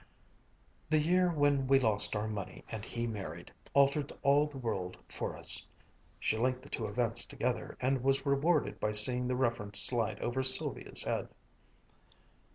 "The 0.89 0.97
year 0.97 1.31
when 1.31 1.67
we 1.67 1.77
lost 1.79 2.15
our 2.15 2.27
money 2.27 2.63
and 2.71 2.83
he 2.83 3.05
married, 3.05 3.51
altered 3.75 4.11
all 4.23 4.47
the 4.47 4.57
world 4.57 4.97
for 5.07 5.37
us." 5.37 5.67
She 6.19 6.39
linked 6.39 6.63
the 6.63 6.69
two 6.69 6.87
events 6.87 7.23
together, 7.27 7.77
and 7.79 8.03
was 8.03 8.25
rewarded 8.25 8.79
by 8.79 8.93
seeing 8.93 9.27
the 9.27 9.35
reference 9.35 9.79
slide 9.79 10.19
over 10.19 10.41
Sylvia's 10.41 11.03
head. 11.03 11.27